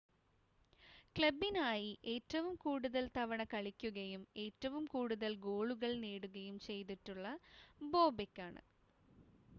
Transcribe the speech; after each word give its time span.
ക്ലബ്ബിനായി 1.15 1.91
ഏറ്റവും 2.13 2.55
കൂടുതൽ 2.63 3.05
തവണ 3.17 3.43
കളിക്കുകയും 3.51 4.23
ഏറ്റവും 4.45 4.83
കൂടുതൽ 4.95 5.31
ഗോളുകൾ 5.45 5.93
നേടുകയും 6.03 6.57
ചെയ്തിട്ടുള്ളത് 6.67 7.41
ബോബെക്കാണ് 7.91 8.63